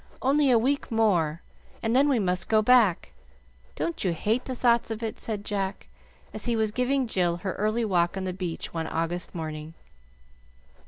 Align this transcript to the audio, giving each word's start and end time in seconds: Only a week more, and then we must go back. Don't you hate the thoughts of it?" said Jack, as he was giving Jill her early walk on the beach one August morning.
Only 0.19 0.49
a 0.49 0.57
week 0.57 0.91
more, 0.91 1.43
and 1.83 1.95
then 1.95 2.09
we 2.09 2.17
must 2.17 2.49
go 2.49 2.63
back. 2.63 3.11
Don't 3.75 4.03
you 4.03 4.13
hate 4.13 4.45
the 4.45 4.55
thoughts 4.55 4.89
of 4.89 5.03
it?" 5.03 5.19
said 5.19 5.45
Jack, 5.45 5.89
as 6.33 6.45
he 6.45 6.55
was 6.55 6.71
giving 6.71 7.05
Jill 7.05 7.35
her 7.45 7.53
early 7.53 7.85
walk 7.85 8.17
on 8.17 8.23
the 8.23 8.33
beach 8.33 8.73
one 8.73 8.87
August 8.87 9.35
morning. 9.35 9.75